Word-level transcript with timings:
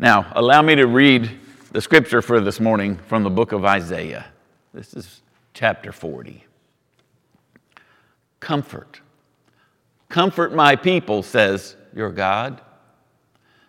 Now, 0.00 0.30
allow 0.36 0.62
me 0.62 0.76
to 0.76 0.86
read 0.86 1.28
the 1.72 1.80
scripture 1.80 2.22
for 2.22 2.40
this 2.40 2.60
morning 2.60 2.98
from 3.08 3.24
the 3.24 3.30
book 3.30 3.50
of 3.50 3.64
Isaiah. 3.64 4.26
This 4.72 4.94
is 4.94 5.22
chapter 5.54 5.90
40. 5.90 6.44
Comfort. 8.38 9.00
Comfort 10.08 10.54
my 10.54 10.76
people, 10.76 11.24
says 11.24 11.74
your 11.92 12.12
God. 12.12 12.60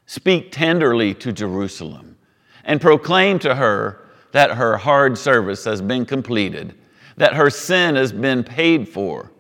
Speak 0.06 0.52
tenderly 0.52 1.16
to 1.16 1.34
Jerusalem 1.34 2.16
and 2.64 2.80
proclaim 2.80 3.40
to 3.40 3.56
her 3.56 4.08
that 4.32 4.52
her 4.52 4.78
hard 4.78 5.18
service 5.18 5.66
has 5.66 5.82
been 5.82 6.06
completed, 6.06 6.76
that 7.18 7.34
her 7.34 7.50
sin 7.50 7.96
has 7.96 8.14
been 8.14 8.44
paid 8.44 8.88
for, 8.88 9.32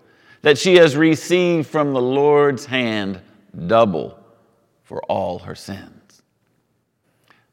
that 0.41 0.57
she 0.57 0.77
has 0.77 0.97
received 0.97 1.67
from 1.67 1.93
the 1.93 2.01
Lord's 2.01 2.65
hand 2.65 3.21
double 3.67 4.19
for 4.83 5.03
all 5.03 5.37
her 5.37 5.53
sins 5.53 5.98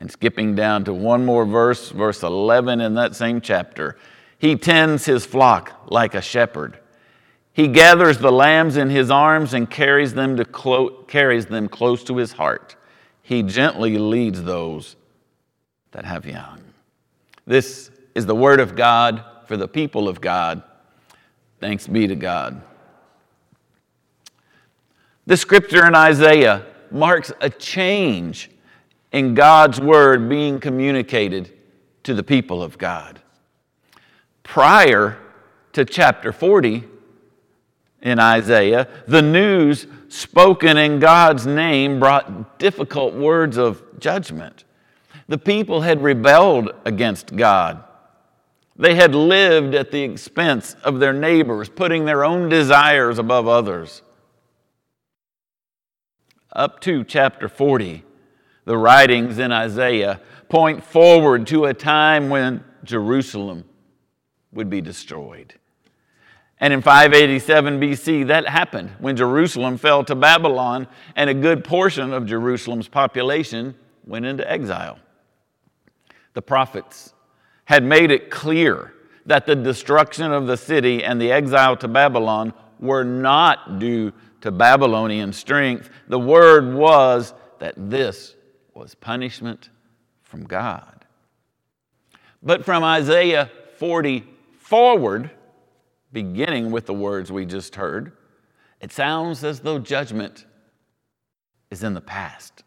And 0.00 0.10
skipping 0.10 0.54
down 0.54 0.84
to 0.84 0.92
one 0.92 1.24
more 1.24 1.46
verse, 1.46 1.90
verse 1.90 2.22
11 2.22 2.80
in 2.80 2.94
that 2.94 3.16
same 3.16 3.40
chapter. 3.40 3.96
He 4.38 4.56
tends 4.56 5.06
his 5.06 5.24
flock 5.24 5.72
like 5.86 6.14
a 6.14 6.20
shepherd. 6.20 6.78
He 7.52 7.68
gathers 7.68 8.18
the 8.18 8.30
lambs 8.30 8.76
in 8.76 8.90
his 8.90 9.10
arms 9.10 9.54
and 9.54 9.70
carries 9.70 10.12
them, 10.12 10.36
to 10.36 10.44
clo- 10.44 11.04
carries 11.04 11.46
them 11.46 11.68
close 11.68 12.04
to 12.04 12.18
his 12.18 12.32
heart. 12.32 12.76
He 13.22 13.42
gently 13.42 13.96
leads 13.96 14.42
those 14.42 14.96
that 15.92 16.04
have 16.04 16.26
young. 16.26 16.60
This 17.46 17.90
is 18.14 18.26
the 18.26 18.34
word 18.34 18.60
of 18.60 18.76
God 18.76 19.24
for 19.46 19.56
the 19.56 19.66
people 19.66 20.08
of 20.08 20.20
God. 20.20 20.62
Thanks 21.58 21.86
be 21.86 22.06
to 22.06 22.14
God. 22.14 22.62
The 25.26 25.36
scripture 25.36 25.86
in 25.86 25.94
Isaiah 25.94 26.66
marks 26.90 27.32
a 27.40 27.48
change 27.48 28.50
in 29.16 29.32
God's 29.32 29.80
word 29.80 30.28
being 30.28 30.60
communicated 30.60 31.50
to 32.02 32.12
the 32.12 32.22
people 32.22 32.62
of 32.62 32.76
God. 32.76 33.18
Prior 34.42 35.16
to 35.72 35.86
chapter 35.86 36.32
40 36.32 36.84
in 38.02 38.18
Isaiah, 38.18 38.86
the 39.06 39.22
news 39.22 39.86
spoken 40.08 40.76
in 40.76 40.98
God's 40.98 41.46
name 41.46 41.98
brought 41.98 42.58
difficult 42.58 43.14
words 43.14 43.56
of 43.56 43.82
judgment. 43.98 44.64
The 45.28 45.38
people 45.38 45.80
had 45.80 46.02
rebelled 46.02 46.74
against 46.84 47.34
God. 47.34 47.82
They 48.76 48.96
had 48.96 49.14
lived 49.14 49.74
at 49.74 49.92
the 49.92 50.02
expense 50.02 50.76
of 50.84 51.00
their 51.00 51.14
neighbors, 51.14 51.70
putting 51.70 52.04
their 52.04 52.22
own 52.22 52.50
desires 52.50 53.18
above 53.18 53.48
others. 53.48 54.02
Up 56.52 56.80
to 56.80 57.02
chapter 57.02 57.48
40, 57.48 58.02
the 58.66 58.76
writings 58.76 59.38
in 59.38 59.50
Isaiah 59.50 60.20
point 60.50 60.84
forward 60.84 61.46
to 61.46 61.64
a 61.64 61.74
time 61.74 62.28
when 62.28 62.62
Jerusalem 62.84 63.64
would 64.52 64.68
be 64.68 64.82
destroyed. 64.82 65.54
And 66.58 66.72
in 66.72 66.82
587 66.82 67.80
BC, 67.80 68.26
that 68.28 68.48
happened 68.48 68.90
when 68.98 69.16
Jerusalem 69.16 69.76
fell 69.76 70.04
to 70.04 70.14
Babylon 70.14 70.88
and 71.14 71.30
a 71.30 71.34
good 71.34 71.64
portion 71.64 72.12
of 72.12 72.26
Jerusalem's 72.26 72.88
population 72.88 73.74
went 74.06 74.24
into 74.24 74.50
exile. 74.50 74.98
The 76.34 76.42
prophets 76.42 77.12
had 77.66 77.82
made 77.82 78.10
it 78.10 78.30
clear 78.30 78.94
that 79.26 79.46
the 79.46 79.56
destruction 79.56 80.32
of 80.32 80.46
the 80.46 80.56
city 80.56 81.04
and 81.04 81.20
the 81.20 81.30
exile 81.32 81.76
to 81.76 81.88
Babylon 81.88 82.54
were 82.78 83.04
not 83.04 83.78
due 83.78 84.12
to 84.40 84.50
Babylonian 84.50 85.32
strength. 85.32 85.90
The 86.08 86.18
word 86.18 86.72
was 86.72 87.34
that 87.58 87.74
this 87.76 88.36
was 88.76 88.94
punishment 88.94 89.70
from 90.22 90.44
God. 90.44 91.06
But 92.42 92.64
from 92.64 92.84
Isaiah 92.84 93.50
40 93.78 94.24
forward, 94.58 95.30
beginning 96.12 96.70
with 96.70 96.84
the 96.84 96.92
words 96.92 97.32
we 97.32 97.46
just 97.46 97.74
heard, 97.76 98.12
it 98.80 98.92
sounds 98.92 99.42
as 99.42 99.60
though 99.60 99.78
judgment 99.78 100.44
is 101.70 101.82
in 101.82 101.94
the 101.94 102.00
past. 102.02 102.64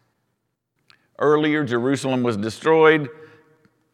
Earlier, 1.18 1.64
Jerusalem 1.64 2.24
was 2.24 2.36
destroyed, 2.36 3.08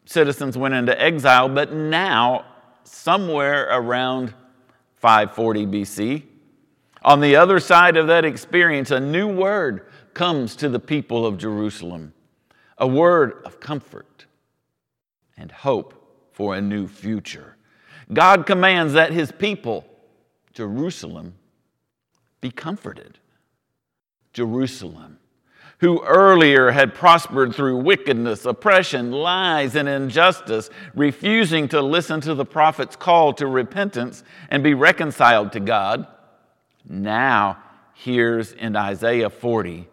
citizens 0.05 0.57
went 0.57 0.73
into 0.73 0.99
exile, 0.99 1.47
but 1.47 1.71
now, 1.71 2.45
somewhere 2.83 3.67
around 3.69 4.33
540 4.95 5.67
BC, 5.67 6.23
on 7.03 7.21
the 7.21 7.35
other 7.35 7.59
side 7.59 7.95
of 7.95 8.07
that 8.07 8.25
experience, 8.25 8.89
a 8.89 8.99
new 8.99 9.27
word 9.27 9.85
comes 10.17 10.55
to 10.55 10.67
the 10.67 10.79
people 10.79 11.27
of 11.27 11.37
Jerusalem 11.37 12.11
a 12.79 12.87
word 12.87 13.39
of 13.45 13.59
comfort 13.59 14.25
and 15.37 15.51
hope 15.51 15.93
for 16.31 16.55
a 16.55 16.61
new 16.61 16.87
future. 16.87 17.55
God 18.11 18.47
commands 18.47 18.93
that 18.93 19.11
his 19.11 19.31
people, 19.31 19.85
Jerusalem, 20.53 21.35
be 22.41 22.49
comforted. 22.49 23.19
Jerusalem, 24.33 25.19
who 25.81 26.03
earlier 26.03 26.71
had 26.71 26.95
prospered 26.95 27.53
through 27.53 27.77
wickedness, 27.77 28.43
oppression, 28.45 29.11
lies, 29.11 29.75
and 29.75 29.87
injustice, 29.87 30.71
refusing 30.95 31.67
to 31.67 31.79
listen 31.79 32.21
to 32.21 32.33
the 32.33 32.45
prophet's 32.45 32.95
call 32.95 33.33
to 33.33 33.45
repentance 33.45 34.23
and 34.49 34.63
be 34.63 34.73
reconciled 34.73 35.51
to 35.51 35.59
God, 35.59 36.07
now 36.89 37.59
hears 37.93 38.51
in 38.53 38.75
Isaiah 38.75 39.29
40 39.29 39.87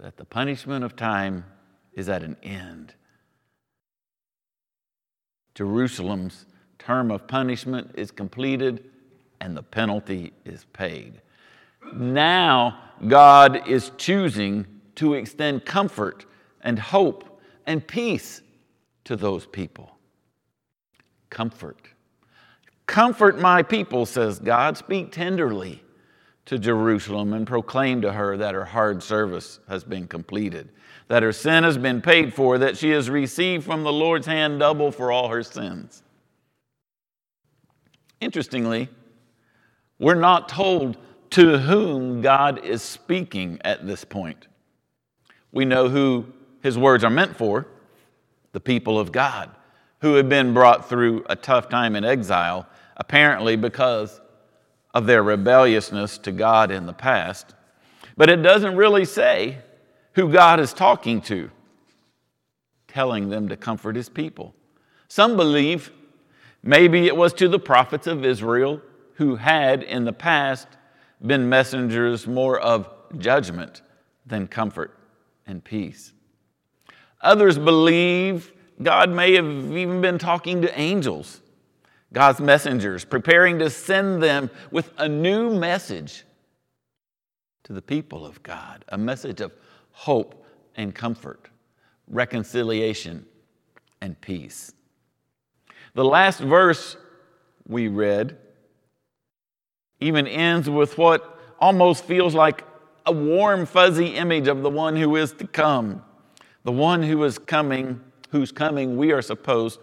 that 0.00 0.16
the 0.16 0.24
punishment 0.24 0.84
of 0.84 0.96
time 0.96 1.44
is 1.92 2.08
at 2.08 2.22
an 2.22 2.36
end. 2.42 2.94
Jerusalem's 5.54 6.46
term 6.78 7.10
of 7.10 7.26
punishment 7.26 7.90
is 7.94 8.10
completed 8.10 8.84
and 9.40 9.56
the 9.56 9.62
penalty 9.62 10.32
is 10.44 10.64
paid. 10.72 11.20
Now, 11.94 12.78
God 13.06 13.68
is 13.68 13.92
choosing 13.98 14.66
to 14.96 15.14
extend 15.14 15.64
comfort 15.64 16.24
and 16.62 16.78
hope 16.78 17.40
and 17.66 17.86
peace 17.86 18.42
to 19.04 19.16
those 19.16 19.46
people. 19.46 19.98
Comfort. 21.28 21.88
Comfort 22.86 23.38
my 23.38 23.62
people, 23.62 24.06
says 24.06 24.38
God. 24.38 24.76
Speak 24.76 25.12
tenderly 25.12 25.82
to 26.46 26.58
Jerusalem 26.58 27.32
and 27.32 27.46
proclaim 27.46 28.02
to 28.02 28.12
her 28.12 28.36
that 28.36 28.54
her 28.54 28.64
hard 28.64 29.02
service 29.02 29.60
has 29.68 29.84
been 29.84 30.08
completed, 30.08 30.68
that 31.08 31.22
her 31.22 31.32
sin 31.32 31.64
has 31.64 31.78
been 31.78 32.00
paid 32.00 32.34
for, 32.34 32.58
that 32.58 32.76
she 32.76 32.90
has 32.90 33.08
received 33.08 33.64
from 33.64 33.82
the 33.84 33.92
Lord's 33.92 34.26
hand 34.26 34.58
double 34.58 34.90
for 34.90 35.12
all 35.12 35.28
her 35.28 35.42
sins. 35.42 36.02
Interestingly, 38.20 38.88
we're 39.98 40.14
not 40.14 40.48
told 40.48 40.96
to 41.30 41.58
whom 41.58 42.20
God 42.22 42.64
is 42.64 42.82
speaking 42.82 43.60
at 43.64 43.86
this 43.86 44.04
point. 44.04 44.48
We 45.52 45.64
know 45.64 45.88
who 45.88 46.26
his 46.62 46.76
words 46.76 47.04
are 47.04 47.10
meant 47.10 47.36
for 47.36 47.66
the 48.52 48.60
people 48.60 48.98
of 48.98 49.12
God, 49.12 49.50
who 50.00 50.14
have 50.14 50.28
been 50.28 50.52
brought 50.52 50.88
through 50.88 51.24
a 51.28 51.36
tough 51.36 51.68
time 51.68 51.94
in 51.94 52.04
exile, 52.04 52.66
apparently 52.96 53.56
because 53.56 54.20
of 54.94 55.06
their 55.06 55.22
rebelliousness 55.22 56.18
to 56.18 56.32
God 56.32 56.70
in 56.70 56.86
the 56.86 56.92
past, 56.92 57.54
but 58.16 58.28
it 58.28 58.42
doesn't 58.42 58.76
really 58.76 59.04
say 59.04 59.58
who 60.14 60.32
God 60.32 60.60
is 60.60 60.72
talking 60.72 61.20
to, 61.22 61.50
telling 62.88 63.28
them 63.28 63.48
to 63.48 63.56
comfort 63.56 63.96
his 63.96 64.08
people. 64.08 64.54
Some 65.08 65.36
believe 65.36 65.92
maybe 66.62 67.06
it 67.06 67.16
was 67.16 67.32
to 67.34 67.48
the 67.48 67.58
prophets 67.58 68.06
of 68.06 68.24
Israel 68.24 68.80
who 69.14 69.36
had 69.36 69.82
in 69.82 70.04
the 70.04 70.12
past 70.12 70.66
been 71.24 71.48
messengers 71.48 72.26
more 72.26 72.58
of 72.58 72.88
judgment 73.18 73.82
than 74.26 74.46
comfort 74.46 74.98
and 75.46 75.62
peace. 75.62 76.12
Others 77.20 77.58
believe 77.58 78.52
God 78.82 79.10
may 79.10 79.34
have 79.34 79.44
even 79.44 80.00
been 80.00 80.18
talking 80.18 80.62
to 80.62 80.78
angels 80.78 81.42
God's 82.12 82.40
messengers, 82.40 83.04
preparing 83.04 83.58
to 83.60 83.70
send 83.70 84.22
them 84.22 84.50
with 84.70 84.92
a 84.98 85.08
new 85.08 85.54
message 85.54 86.24
to 87.64 87.72
the 87.72 87.82
people 87.82 88.26
of 88.26 88.42
God, 88.42 88.84
a 88.88 88.98
message 88.98 89.40
of 89.40 89.52
hope 89.92 90.44
and 90.76 90.94
comfort, 90.94 91.48
reconciliation 92.08 93.26
and 94.00 94.20
peace. 94.20 94.72
The 95.94 96.04
last 96.04 96.40
verse 96.40 96.96
we 97.66 97.88
read 97.88 98.38
even 100.00 100.26
ends 100.26 100.68
with 100.68 100.98
what 100.98 101.38
almost 101.60 102.04
feels 102.04 102.34
like 102.34 102.64
a 103.06 103.12
warm, 103.12 103.66
fuzzy 103.66 104.16
image 104.16 104.48
of 104.48 104.62
the 104.62 104.70
one 104.70 104.96
who 104.96 105.16
is 105.16 105.32
to 105.34 105.46
come, 105.46 106.02
the 106.64 106.72
one 106.72 107.02
who 107.02 107.22
is 107.24 107.38
coming, 107.38 108.00
whose 108.30 108.50
coming 108.50 108.96
we 108.96 109.12
are 109.12 109.22
supposed 109.22 109.80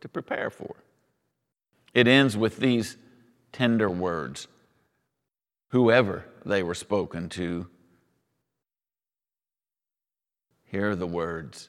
to 0.00 0.08
prepare 0.08 0.50
for. 0.50 0.74
It 1.94 2.06
ends 2.06 2.36
with 2.36 2.58
these 2.58 2.96
tender 3.52 3.88
words 3.88 4.48
whoever 5.68 6.24
they 6.44 6.62
were 6.62 6.74
spoken 6.74 7.28
to. 7.30 7.66
Hear 10.64 10.94
the 10.94 11.06
words 11.06 11.68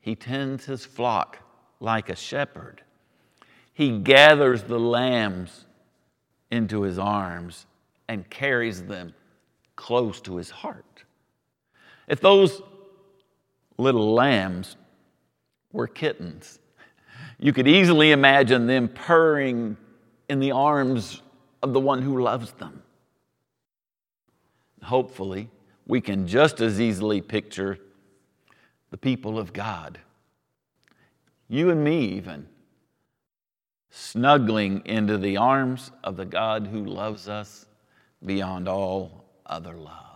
He 0.00 0.14
tends 0.14 0.64
his 0.66 0.84
flock 0.84 1.38
like 1.80 2.08
a 2.08 2.16
shepherd, 2.16 2.82
he 3.72 3.98
gathers 3.98 4.62
the 4.64 4.78
lambs 4.78 5.66
into 6.50 6.82
his 6.82 6.98
arms 6.98 7.66
and 8.08 8.28
carries 8.28 8.84
them 8.84 9.14
close 9.74 10.20
to 10.20 10.36
his 10.36 10.50
heart. 10.50 11.04
If 12.06 12.20
those 12.20 12.60
little 13.78 14.12
lambs 14.12 14.76
were 15.72 15.88
kittens, 15.88 16.58
you 17.42 17.52
could 17.52 17.66
easily 17.66 18.12
imagine 18.12 18.68
them 18.68 18.86
purring 18.86 19.76
in 20.28 20.38
the 20.38 20.52
arms 20.52 21.22
of 21.60 21.72
the 21.72 21.80
one 21.80 22.00
who 22.00 22.22
loves 22.22 22.52
them. 22.52 22.84
Hopefully, 24.84 25.50
we 25.84 26.00
can 26.00 26.28
just 26.28 26.60
as 26.60 26.80
easily 26.80 27.20
picture 27.20 27.80
the 28.92 28.96
people 28.96 29.40
of 29.40 29.52
God, 29.52 29.98
you 31.48 31.70
and 31.70 31.82
me, 31.82 32.04
even, 32.12 32.46
snuggling 33.90 34.80
into 34.84 35.18
the 35.18 35.36
arms 35.36 35.90
of 36.04 36.16
the 36.16 36.24
God 36.24 36.68
who 36.68 36.84
loves 36.84 37.28
us 37.28 37.66
beyond 38.24 38.68
all 38.68 39.24
other 39.46 39.74
love. 39.74 40.11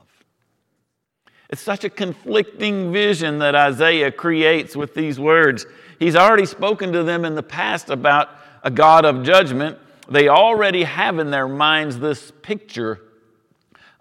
It's 1.48 1.62
such 1.62 1.84
a 1.84 1.90
conflicting 1.90 2.92
vision 2.92 3.38
that 3.38 3.54
Isaiah 3.54 4.10
creates 4.10 4.74
with 4.74 4.94
these 4.94 5.20
words. 5.20 5.66
He's 5.98 6.16
already 6.16 6.46
spoken 6.46 6.92
to 6.92 7.02
them 7.02 7.24
in 7.24 7.34
the 7.34 7.42
past 7.42 7.88
about 7.88 8.30
a 8.62 8.70
God 8.70 9.04
of 9.04 9.22
judgment. 9.22 9.78
They 10.08 10.28
already 10.28 10.82
have 10.82 11.18
in 11.18 11.30
their 11.30 11.48
minds 11.48 11.98
this 11.98 12.32
picture 12.42 13.00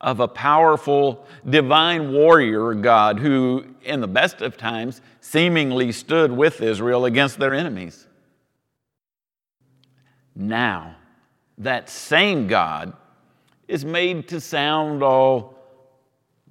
of 0.01 0.19
a 0.19 0.27
powerful 0.27 1.25
divine 1.47 2.11
warrior 2.11 2.73
God 2.73 3.19
who, 3.19 3.65
in 3.83 4.01
the 4.01 4.07
best 4.07 4.41
of 4.41 4.57
times, 4.57 5.01
seemingly 5.21 5.91
stood 5.91 6.31
with 6.31 6.61
Israel 6.61 7.05
against 7.05 7.39
their 7.39 7.53
enemies. 7.53 8.07
Now, 10.35 10.97
that 11.57 11.89
same 11.89 12.47
God 12.47 12.93
is 13.67 13.85
made 13.85 14.27
to 14.27 14.41
sound 14.41 15.01
all 15.01 15.55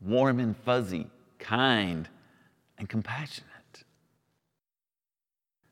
warm 0.02 0.41
and 0.41 0.56
fuzzy, 0.56 1.06
kind 1.38 2.08
and 2.79 2.88
compassionate. 2.88 3.50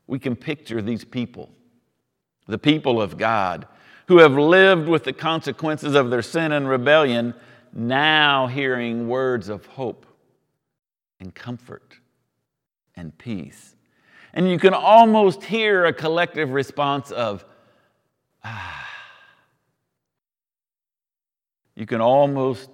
We 0.07 0.19
can 0.19 0.37
picture 0.37 0.83
these 0.83 1.05
people, 1.05 1.51
the 2.47 2.59
people 2.59 3.01
of 3.01 3.17
God, 3.17 3.67
who 4.09 4.19
have 4.19 4.35
lived 4.35 4.89
with 4.89 5.05
the 5.05 5.13
consequences 5.13 5.95
of 5.95 6.11
their 6.11 6.23
sin 6.23 6.53
and 6.53 6.69
rebellion, 6.69 7.35
now 7.73 8.47
hearing 8.47 9.09
words 9.09 9.49
of 9.49 9.65
hope 9.67 10.07
and 11.21 11.35
comfort 11.35 11.99
and 12.95 13.17
peace. 13.17 13.77
And 14.35 14.51
you 14.51 14.59
can 14.59 14.75
almost 14.75 15.45
hear 15.45 15.85
a 15.85 15.93
collective 15.93 16.51
response 16.51 17.11
of, 17.11 17.45
ah. 18.45 18.89
You 21.75 21.87
can 21.87 22.01
almost 22.01 22.71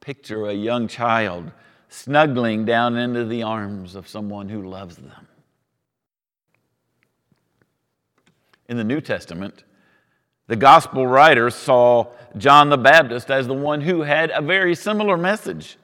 picture 0.00 0.46
a 0.46 0.54
young 0.54 0.88
child 0.88 1.50
snuggling 1.88 2.64
down 2.64 2.96
into 2.96 3.24
the 3.24 3.42
arms 3.42 3.94
of 3.94 4.08
someone 4.08 4.48
who 4.48 4.68
loves 4.68 4.96
them. 4.96 5.26
In 8.68 8.76
the 8.76 8.84
New 8.84 9.00
Testament, 9.00 9.64
the 10.46 10.56
gospel 10.56 11.06
writers 11.06 11.54
saw 11.54 12.06
John 12.36 12.70
the 12.70 12.78
Baptist 12.78 13.30
as 13.30 13.46
the 13.46 13.54
one 13.54 13.80
who 13.80 14.02
had 14.02 14.30
a 14.30 14.40
very 14.40 14.74
similar 14.74 15.16
message 15.16 15.76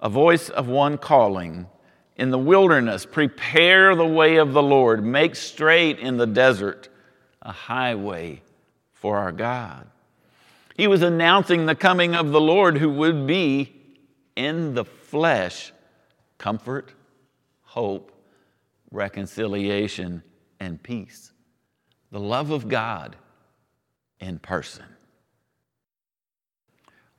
a 0.00 0.08
voice 0.08 0.48
of 0.48 0.66
one 0.66 0.98
calling 0.98 1.66
in 2.16 2.30
the 2.30 2.38
wilderness, 2.38 3.06
prepare 3.06 3.94
the 3.94 4.06
way 4.06 4.36
of 4.36 4.52
the 4.52 4.62
Lord, 4.62 5.04
make 5.04 5.36
straight 5.36 5.98
in 5.98 6.16
the 6.16 6.26
desert 6.26 6.88
a 7.40 7.52
highway 7.52 8.42
for 8.92 9.18
our 9.18 9.32
God. 9.32 9.88
He 10.76 10.86
was 10.86 11.02
announcing 11.02 11.66
the 11.66 11.74
coming 11.74 12.14
of 12.14 12.30
the 12.30 12.40
Lord 12.40 12.78
who 12.78 12.90
would 12.90 13.26
be 13.26 13.72
in 14.36 14.74
the 14.74 14.84
flesh 14.84 15.72
comfort, 16.38 16.94
hope, 17.62 18.12
reconciliation, 18.90 20.22
and 20.58 20.82
peace. 20.82 21.32
The 22.10 22.20
love 22.20 22.50
of 22.50 22.68
God 22.68 23.16
in 24.20 24.38
person. 24.38 24.84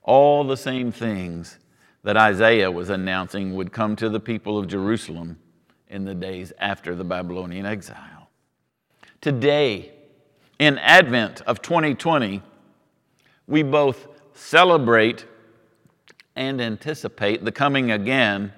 All 0.02 0.44
the 0.44 0.56
same 0.56 0.92
things 0.92 1.58
that 2.02 2.16
Isaiah 2.16 2.70
was 2.70 2.90
announcing 2.90 3.54
would 3.54 3.72
come 3.72 3.96
to 3.96 4.08
the 4.08 4.20
people 4.20 4.58
of 4.58 4.68
Jerusalem 4.68 5.38
in 5.88 6.04
the 6.04 6.14
days 6.14 6.52
after 6.58 6.94
the 6.94 7.04
Babylonian 7.04 7.66
exile. 7.66 8.28
Today, 9.20 9.92
in 10.58 10.78
Advent 10.78 11.40
of 11.42 11.62
2020, 11.62 12.42
we 13.46 13.62
both 13.62 14.08
celebrate 14.34 15.26
and 16.36 16.60
anticipate 16.60 17.44
the 17.44 17.52
coming 17.52 17.90
again 17.90 18.52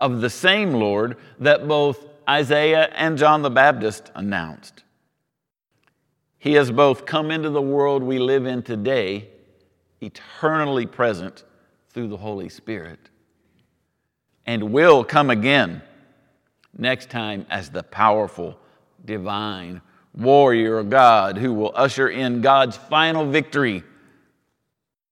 of 0.00 0.20
the 0.20 0.30
same 0.30 0.74
Lord 0.74 1.16
that 1.38 1.66
both 1.68 2.04
Isaiah 2.28 2.90
and 2.94 3.16
John 3.16 3.42
the 3.42 3.50
Baptist 3.50 4.10
announced. 4.14 4.82
He 6.38 6.54
has 6.54 6.70
both 6.70 7.06
come 7.06 7.30
into 7.30 7.50
the 7.50 7.62
world 7.62 8.02
we 8.02 8.18
live 8.18 8.46
in 8.46 8.62
today, 8.62 9.28
eternally 10.00 10.86
present 10.86 11.44
through 11.90 12.08
the 12.08 12.16
Holy 12.16 12.48
Spirit, 12.48 12.98
and 14.44 14.72
will 14.72 15.02
come 15.02 15.30
again 15.30 15.82
next 16.76 17.10
time 17.10 17.46
as 17.48 17.70
the 17.70 17.82
powerful, 17.82 18.58
divine 19.04 19.80
warrior 20.14 20.78
of 20.78 20.90
God 20.90 21.38
who 21.38 21.52
will 21.52 21.72
usher 21.74 22.08
in 22.08 22.40
God's 22.40 22.76
final 22.76 23.26
victory 23.26 23.82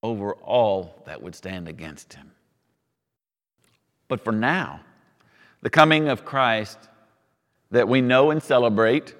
over 0.05 0.35
all 0.35 1.03
that 1.07 1.23
would 1.23 1.35
stand 1.35 1.67
against 1.67 2.13
him. 2.13 2.31
But 4.07 4.23
for 4.23 4.35
now, 4.35 4.81
the 5.63 5.71
coming 5.71 6.09
of 6.09 6.27
Christ 6.27 6.79
that 7.71 7.89
we 7.89 8.03
know 8.03 8.31
and 8.31 8.43
celebrate 8.43 9.15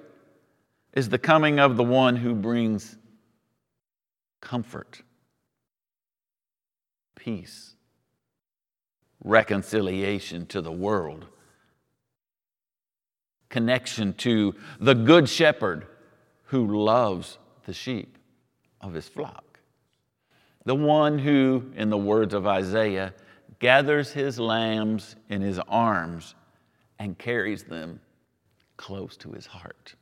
is 0.93 1.09
the 1.09 1.17
coming 1.17 1.59
of 1.59 1.75
the 1.75 1.83
one 1.83 2.15
who 2.15 2.35
brings 2.35 2.97
comfort, 4.41 5.01
peace, 7.15 7.73
reconciliation 9.23 10.45
to 10.45 10.61
the 10.61 10.71
world, 10.71 11.25
connection 13.49 14.13
to 14.13 14.53
the 14.79 14.93
good 14.93 15.27
shepherd 15.27 15.87
who 16.43 16.83
loves 16.83 17.39
the 17.65 17.73
sheep 17.73 18.19
of 18.81 18.93
his 18.93 19.07
flock 19.07 19.44
the 20.65 20.75
one 20.75 21.19
who, 21.19 21.71
in 21.75 21.89
the 21.89 21.97
words 21.97 22.33
of 22.33 22.47
Isaiah, 22.47 23.13
gathers 23.59 24.11
his 24.11 24.39
lambs 24.39 25.15
in 25.29 25.41
his 25.41 25.59
arms 25.67 26.35
and 26.99 27.17
carries 27.17 27.63
them 27.63 27.99
close 28.77 29.15
to 29.17 29.31
his 29.31 29.45
heart. 29.45 29.95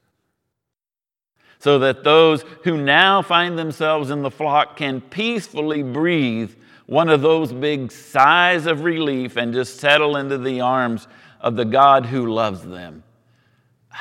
So 1.60 1.80
that 1.80 2.04
those 2.04 2.44
who 2.64 2.78
now 2.78 3.22
find 3.22 3.58
themselves 3.58 4.10
in 4.10 4.22
the 4.22 4.32
flock 4.32 4.76
can 4.78 5.02
peacefully 5.02 5.84
breathe 5.84 6.54
one 6.86 7.10
of 7.10 7.22
those 7.22 7.54
big 7.54 7.92
sighs 7.92 8.66
of 8.66 8.84
relief 8.84 9.38
and 9.38 9.54
just 9.54 9.80
settle 9.80 10.18
into 10.18 10.38
the 10.38 10.62
arms 10.62 11.08
of 11.40 11.56
the 11.56 11.66
God 11.66 12.06
who 12.06 12.32
loves 12.32 12.64
them. 12.64 13.04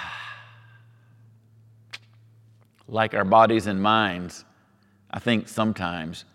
Like 2.89 3.15
our 3.15 3.25
bodies 3.25 3.69
and 3.69 3.81
minds, 3.81 4.45
I 5.11 5.19
think 5.19 5.49
sometimes 5.49 6.27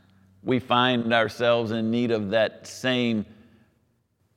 we 0.48 0.60
find 0.60 1.14
ourselves 1.14 1.72
in 1.72 1.92
need 1.92 2.10
of 2.10 2.30
that 2.30 2.66
same 2.66 3.26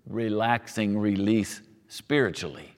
relaxing 0.08 0.98
release 0.98 1.60
spiritually. 1.86 2.74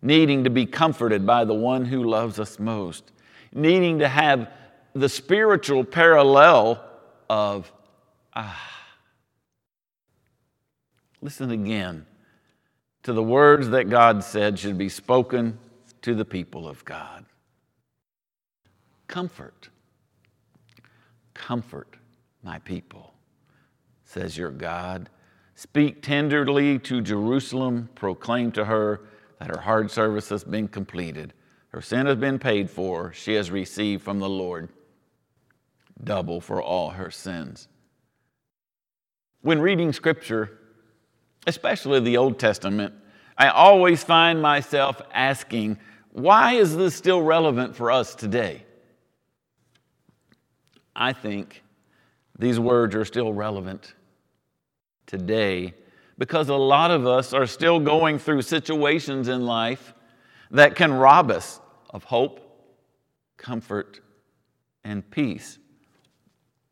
Needing 0.00 0.44
to 0.44 0.50
be 0.50 0.64
comforted 0.64 1.26
by 1.26 1.44
the 1.44 1.54
one 1.54 1.84
who 1.84 2.04
loves 2.04 2.38
us 2.38 2.60
most. 2.60 3.10
Needing 3.52 3.98
to 3.98 4.06
have 4.06 4.48
the 4.94 5.08
spiritual 5.08 5.82
parallel 5.82 6.84
of, 7.28 7.72
ah, 8.32 8.70
Listen 11.20 11.50
again 11.50 12.06
to 13.02 13.12
the 13.12 13.22
words 13.22 13.70
that 13.70 13.90
God 13.90 14.22
said 14.22 14.56
should 14.56 14.78
be 14.78 14.90
spoken 14.90 15.58
to 16.02 16.14
the 16.14 16.24
people 16.24 16.68
of 16.68 16.84
God. 16.84 17.24
Comfort, 19.08 19.70
comfort 21.32 21.96
my 22.44 22.58
people, 22.60 23.14
says 24.04 24.36
your 24.36 24.50
God. 24.50 25.08
Speak 25.54 26.02
tenderly 26.02 26.78
to 26.80 27.00
Jerusalem, 27.00 27.88
proclaim 27.94 28.52
to 28.52 28.64
her 28.64 29.02
that 29.38 29.48
her 29.48 29.60
hard 29.60 29.90
service 29.90 30.28
has 30.28 30.44
been 30.44 30.68
completed. 30.68 31.32
Her 31.68 31.80
sin 31.80 32.06
has 32.06 32.16
been 32.16 32.38
paid 32.38 32.70
for. 32.70 33.12
She 33.12 33.34
has 33.34 33.50
received 33.50 34.02
from 34.02 34.20
the 34.20 34.28
Lord 34.28 34.68
double 36.02 36.40
for 36.40 36.62
all 36.62 36.90
her 36.90 37.10
sins. 37.10 37.68
When 39.42 39.60
reading 39.60 39.92
scripture, 39.92 40.58
especially 41.46 42.00
the 42.00 42.16
Old 42.16 42.38
Testament, 42.38 42.94
I 43.36 43.48
always 43.48 44.04
find 44.04 44.40
myself 44.40 45.02
asking, 45.12 45.78
why 46.12 46.52
is 46.52 46.76
this 46.76 46.94
still 46.94 47.22
relevant 47.22 47.74
for 47.74 47.90
us 47.90 48.14
today? 48.14 48.64
I 50.94 51.12
think 51.12 51.63
these 52.38 52.58
words 52.58 52.94
are 52.94 53.04
still 53.04 53.32
relevant 53.32 53.94
today 55.06 55.74
because 56.18 56.48
a 56.48 56.54
lot 56.54 56.90
of 56.90 57.06
us 57.06 57.32
are 57.32 57.46
still 57.46 57.80
going 57.80 58.18
through 58.18 58.42
situations 58.42 59.28
in 59.28 59.44
life 59.46 59.94
that 60.50 60.76
can 60.76 60.92
rob 60.92 61.30
us 61.30 61.60
of 61.90 62.04
hope, 62.04 62.40
comfort, 63.36 64.00
and 64.84 65.08
peace, 65.10 65.58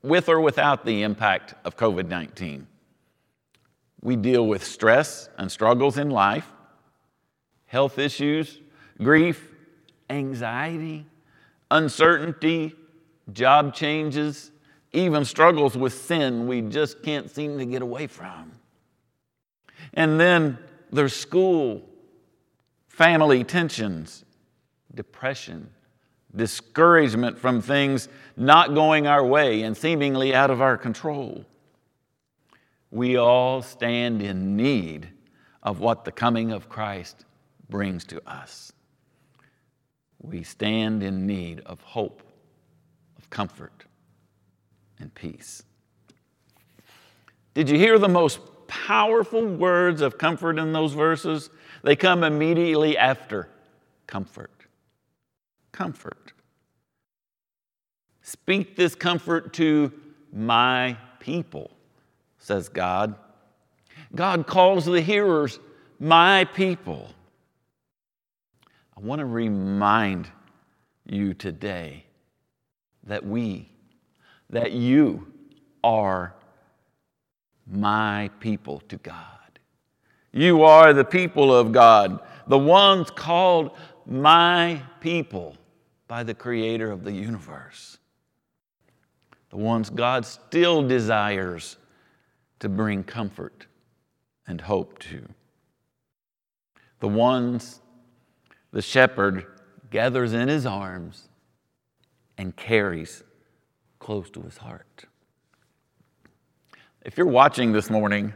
with 0.03 0.29
or 0.29 0.41
without 0.41 0.85
the 0.85 1.03
impact 1.03 1.55
of 1.65 1.77
COVID 1.77 2.09
19. 2.09 2.67
We 4.01 4.17
deal 4.17 4.47
with 4.47 4.65
stress 4.65 5.29
and 5.39 5.51
struggles 5.51 5.97
in 5.97 6.11
life, 6.11 6.51
health 7.67 7.99
issues, 7.99 8.61
grief, 8.99 9.53
anxiety, 10.11 11.07
uncertainty, 11.71 12.75
job 13.33 13.75
changes, 13.75 14.52
even 14.93 15.25
struggles 15.25 15.77
with 15.77 15.95
sin 15.95 16.47
we 16.47 16.61
just 16.61 17.03
can't 17.03 17.31
seem 17.31 17.59
to 17.59 17.65
get 17.65 17.83
away 17.83 18.07
from. 18.07 18.53
And 19.95 20.21
then 20.21 20.59
there's 20.91 21.15
school, 21.15 21.89
family 22.89 23.45
tensions, 23.45 24.25
depression, 24.95 25.71
discouragement 26.35 27.39
from 27.39 27.61
things 27.61 28.09
not 28.37 28.75
going 28.75 29.07
our 29.07 29.25
way 29.25 29.63
and 29.63 29.77
seemingly 29.77 30.35
out 30.35 30.51
of 30.51 30.61
our 30.63 30.77
control 30.77 31.45
we 32.93 33.17
all 33.17 33.63
stand 33.63 34.21
in 34.23 34.55
need 34.55 35.09
of 35.63 35.81
what 35.81 36.05
the 36.05 36.13
coming 36.13 36.53
of 36.53 36.69
Christ 36.69 37.25
brings 37.69 38.05
to 38.05 38.23
us. 38.31 38.71
We 40.21 40.43
stand 40.43 41.03
in 41.03 41.27
need 41.27 41.61
of 41.65 41.81
hope, 41.81 42.23
of 43.17 43.31
comfort, 43.31 43.87
and 45.03 45.15
peace. 45.15 45.63
Did 47.53 47.69
you 47.69 47.77
hear 47.77 47.99
the 47.99 48.09
most 48.09 48.41
powerful 48.67 49.45
words 49.45 50.01
of 50.01 50.17
comfort 50.17 50.59
in 50.59 50.73
those 50.73 50.95
verses? 50.95 51.51
They 51.83 51.97
come 51.97 52.25
immediately 52.25 52.97
after 52.97 53.51
comfort. 54.07 54.51
Comfort. 55.73 56.33
Speak 58.23 58.77
this 58.77 58.95
comfort 58.95 59.53
to 59.55 59.93
my 60.33 60.97
people 61.21 61.71
says 62.43 62.69
God. 62.69 63.15
God 64.15 64.47
calls 64.47 64.85
the 64.85 65.01
hearers 65.01 65.59
my 65.99 66.45
people. 66.45 67.09
I 68.97 69.01
want 69.01 69.21
to 69.21 69.27
remind 69.27 70.29
you 71.07 71.35
today 71.35 72.05
that 73.05 73.25
we, 73.25 73.69
that 74.53 74.73
you 74.73 75.27
are 75.83 76.35
my 77.67 78.31
people 78.39 78.81
to 78.89 78.97
God. 78.99 79.17
You 80.33 80.63
are 80.63 80.93
the 80.93 81.05
people 81.05 81.55
of 81.55 81.73
God, 81.73 82.21
the 82.47 82.59
ones 82.59 83.11
called 83.11 83.77
my 84.07 84.83
people 85.01 85.57
by 86.07 86.23
the 86.23 86.35
creator 86.35 86.91
of 86.91 87.05
the 87.05 87.13
universe, 87.13 87.99
the 89.51 89.57
ones 89.57 89.91
God 89.91 90.25
still 90.25 90.87
desires 90.87 91.77
to 92.61 92.69
bring 92.69 93.05
comfort 93.05 93.67
and 94.47 94.61
hope 94.61 94.99
to. 95.01 95.27
The 97.01 97.09
ones 97.09 97.81
the 98.71 98.83
shepherd 98.83 99.47
gathers 99.91 100.33
in 100.33 100.49
his 100.49 100.67
arms 100.67 101.29
and 102.39 102.55
carries 102.57 103.23
close 104.03 104.29
to 104.31 104.43
his 104.43 104.57
heart. 104.57 105.05
If 107.05 107.17
you're 107.17 107.27
watching 107.27 107.71
this 107.71 107.89
morning 107.89 108.33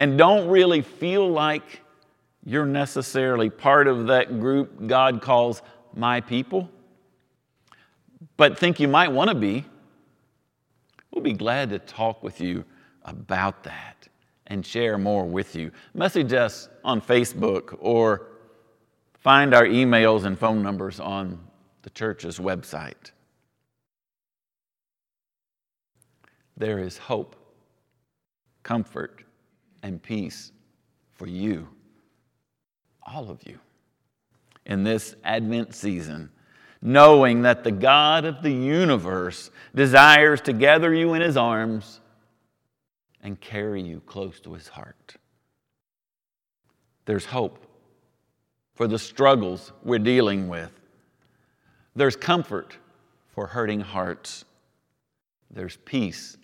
and 0.00 0.18
don't 0.18 0.48
really 0.48 0.82
feel 0.82 1.30
like 1.30 1.82
you're 2.44 2.66
necessarily 2.66 3.48
part 3.48 3.86
of 3.86 4.08
that 4.08 4.40
group 4.40 4.88
God 4.88 5.22
calls 5.22 5.62
my 5.94 6.20
people, 6.20 6.68
but 8.36 8.58
think 8.58 8.80
you 8.80 8.88
might 8.88 9.12
want 9.12 9.28
to 9.28 9.36
be, 9.36 9.64
we'll 11.12 11.22
be 11.22 11.32
glad 11.32 11.70
to 11.70 11.78
talk 11.78 12.24
with 12.24 12.40
you 12.40 12.64
about 13.04 13.62
that 13.62 14.08
and 14.48 14.66
share 14.66 14.98
more 14.98 15.24
with 15.24 15.54
you. 15.54 15.70
Message 15.94 16.32
us 16.32 16.68
on 16.82 17.00
Facebook 17.00 17.76
or 17.78 18.26
find 19.14 19.54
our 19.54 19.64
emails 19.64 20.24
and 20.24 20.36
phone 20.36 20.60
numbers 20.60 20.98
on 20.98 21.38
the 21.82 21.90
church's 21.90 22.40
website. 22.40 23.12
There 26.58 26.80
is 26.80 26.98
hope, 26.98 27.36
comfort, 28.64 29.22
and 29.84 30.02
peace 30.02 30.50
for 31.12 31.28
you, 31.28 31.68
all 33.06 33.30
of 33.30 33.46
you, 33.46 33.60
in 34.66 34.82
this 34.82 35.14
Advent 35.22 35.72
season, 35.72 36.30
knowing 36.82 37.42
that 37.42 37.62
the 37.62 37.70
God 37.70 38.24
of 38.24 38.42
the 38.42 38.50
universe 38.50 39.52
desires 39.72 40.40
to 40.42 40.52
gather 40.52 40.92
you 40.92 41.14
in 41.14 41.22
his 41.22 41.36
arms 41.36 42.00
and 43.22 43.40
carry 43.40 43.80
you 43.80 44.00
close 44.00 44.40
to 44.40 44.52
his 44.52 44.66
heart. 44.66 45.14
There's 47.04 47.24
hope 47.24 47.64
for 48.74 48.88
the 48.88 48.98
struggles 48.98 49.72
we're 49.84 50.00
dealing 50.00 50.48
with. 50.48 50.72
There's 51.94 52.16
comfort 52.16 52.76
for 53.28 53.46
hurting 53.46 53.80
hearts. 53.80 54.44
There's 55.52 55.76
peace 55.84 56.36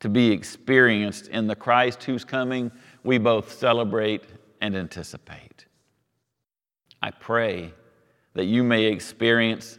to 0.00 0.08
be 0.08 0.30
experienced 0.30 1.28
in 1.28 1.46
the 1.46 1.56
Christ 1.56 2.04
whose 2.04 2.24
coming 2.24 2.70
we 3.02 3.18
both 3.18 3.52
celebrate 3.52 4.24
and 4.60 4.76
anticipate. 4.76 5.66
I 7.02 7.10
pray 7.10 7.72
that 8.34 8.44
you 8.44 8.62
may 8.62 8.84
experience 8.84 9.78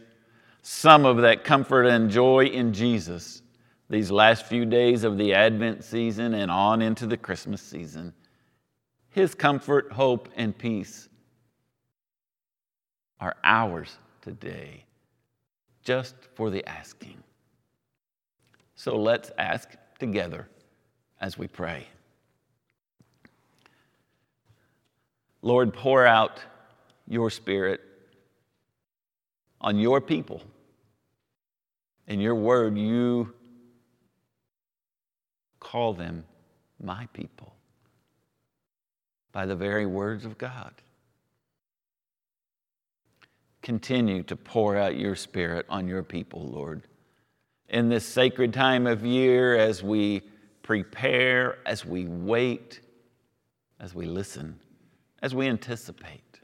some 0.62 1.04
of 1.04 1.18
that 1.18 1.44
comfort 1.44 1.84
and 1.84 2.10
joy 2.10 2.46
in 2.46 2.72
Jesus 2.72 3.42
these 3.88 4.10
last 4.10 4.46
few 4.46 4.66
days 4.66 5.04
of 5.04 5.16
the 5.16 5.32
Advent 5.34 5.82
season 5.82 6.34
and 6.34 6.50
on 6.50 6.82
into 6.82 7.06
the 7.06 7.16
Christmas 7.16 7.62
season. 7.62 8.12
His 9.10 9.34
comfort, 9.34 9.92
hope, 9.92 10.28
and 10.36 10.56
peace 10.56 11.08
are 13.20 13.36
ours 13.42 13.96
today, 14.20 14.84
just 15.82 16.14
for 16.34 16.50
the 16.50 16.66
asking. 16.68 17.22
So 18.74 18.96
let's 18.96 19.32
ask 19.38 19.70
together 19.98 20.48
as 21.20 21.36
we 21.36 21.48
pray. 21.48 21.86
Lord, 25.42 25.72
pour 25.72 26.06
out 26.06 26.40
your 27.06 27.30
Spirit 27.30 27.80
on 29.60 29.78
your 29.78 30.00
people. 30.00 30.42
In 32.06 32.20
your 32.20 32.34
word, 32.34 32.76
you 32.76 33.32
call 35.60 35.92
them 35.92 36.24
my 36.82 37.06
people 37.12 37.54
by 39.32 39.46
the 39.46 39.56
very 39.56 39.86
words 39.86 40.24
of 40.24 40.38
God. 40.38 40.72
Continue 43.62 44.22
to 44.22 44.36
pour 44.36 44.76
out 44.76 44.96
your 44.96 45.14
Spirit 45.14 45.66
on 45.68 45.86
your 45.86 46.02
people, 46.02 46.42
Lord. 46.42 46.82
In 47.68 47.88
this 47.88 48.06
sacred 48.06 48.54
time 48.54 48.86
of 48.86 49.04
year, 49.04 49.56
as 49.56 49.82
we 49.82 50.22
prepare, 50.62 51.58
as 51.66 51.84
we 51.84 52.06
wait, 52.06 52.80
as 53.78 53.94
we 53.94 54.06
listen, 54.06 54.58
as 55.22 55.34
we 55.34 55.46
anticipate, 55.46 56.40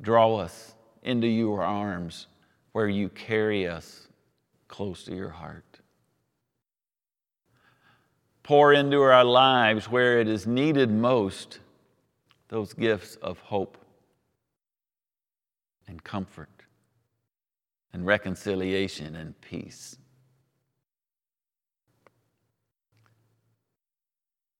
draw 0.00 0.36
us 0.36 0.74
into 1.02 1.26
your 1.26 1.62
arms 1.62 2.26
where 2.72 2.88
you 2.88 3.08
carry 3.10 3.68
us 3.68 4.08
close 4.68 5.04
to 5.04 5.14
your 5.14 5.30
heart. 5.30 5.64
pour 8.44 8.74
into 8.74 9.00
our 9.00 9.24
lives 9.24 9.90
where 9.90 10.20
it 10.20 10.28
is 10.28 10.46
needed 10.46 10.90
most 10.90 11.60
those 12.48 12.74
gifts 12.74 13.16
of 13.16 13.40
hope 13.40 13.78
and 15.88 16.04
comfort 16.04 16.63
and 17.94 18.04
reconciliation 18.04 19.14
and 19.14 19.40
peace. 19.40 19.96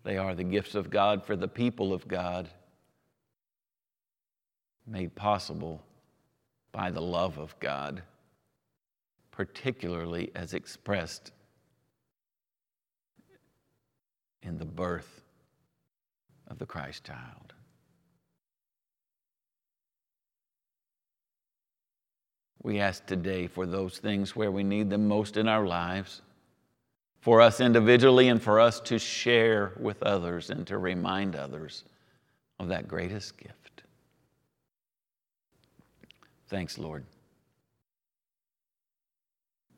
They 0.05 0.17
are 0.17 0.37
the 0.37 0.45
gifts 0.45 0.77
of 0.77 0.89
God 0.89 1.25
for 1.25 1.35
the 1.35 1.49
people 1.49 1.93
of 1.93 2.07
God, 2.07 2.49
made 4.87 5.17
possible 5.17 5.83
by 6.71 6.93
the 6.93 7.01
love 7.01 7.39
of 7.39 7.59
God, 7.59 8.03
particularly 9.33 10.31
as 10.37 10.55
expressed 10.55 11.33
in 14.43 14.59
the 14.59 14.65
birth 14.65 15.23
of 16.47 16.61
the 16.61 16.67
Christ 16.67 17.03
child. 17.03 17.54
We 22.65 22.81
ask 22.81 23.05
today 23.05 23.47
for 23.47 23.67
those 23.67 23.99
things 23.99 24.35
where 24.35 24.51
we 24.51 24.65
need 24.65 24.91
them 24.91 25.07
most 25.07 25.37
in 25.37 25.47
our 25.49 25.67
lives 25.67 26.23
for 27.21 27.41
us 27.41 27.61
individually 27.61 28.29
and 28.29 28.43
for 28.43 28.59
us 28.59 28.81
to 28.81 28.99
share 28.99 29.73
with 29.79 30.03
others 30.03 30.51
and 30.51 30.67
to 30.67 30.79
remind 30.79 31.37
others 31.37 31.85
of 32.59 32.69
that 32.69 32.89
greatest 32.89 33.37
gift. 33.37 33.83
Thanks, 36.49 36.79
Lord, 36.79 37.05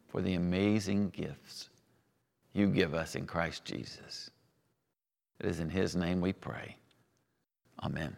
for 0.08 0.22
the 0.22 0.34
amazing 0.34 1.10
gifts 1.10 1.68
you 2.52 2.68
give 2.68 2.94
us 2.94 3.16
in 3.16 3.26
Christ 3.26 3.64
Jesus. 3.64 4.30
It 5.40 5.46
is 5.46 5.60
in 5.60 5.70
His 5.70 5.96
name 5.96 6.20
we 6.20 6.32
pray. 6.32 6.76
Amen. 7.82 8.16